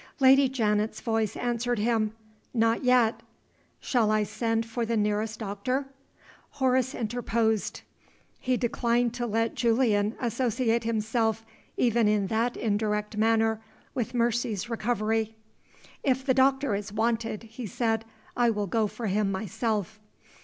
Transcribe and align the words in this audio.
Lady 0.19 0.49
Janet's 0.49 0.99
voice 0.99 1.37
answered 1.37 1.77
him. 1.77 2.15
"Not 2.55 2.83
yet." 2.83 3.19
"Shall 3.79 4.09
I 4.09 4.23
send 4.23 4.65
for 4.65 4.83
the 4.83 4.97
nearest 4.97 5.37
doctor?" 5.37 5.85
Horace 6.53 6.95
interposed. 6.95 7.81
He 8.39 8.57
declined 8.57 9.13
to 9.13 9.27
let 9.27 9.53
Julian 9.53 10.15
associate 10.19 10.85
himself, 10.85 11.45
even 11.77 12.07
in 12.07 12.25
that 12.33 12.57
indirect 12.57 13.15
manner, 13.15 13.61
with 13.93 14.15
Mercy's 14.15 14.71
recovery. 14.71 15.35
"If 16.01 16.25
the 16.25 16.33
doctor 16.33 16.73
is 16.73 16.91
wanted," 16.91 17.43
he 17.43 17.67
said, 17.67 18.03
"I 18.35 18.49
will 18.49 18.65
go 18.65 18.87
for 18.87 19.05
him 19.05 19.31
myself." 19.31 19.99